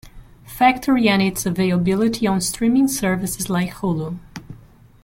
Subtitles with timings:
[0.47, 4.17] Factory and its availability on streaming services like Hulu.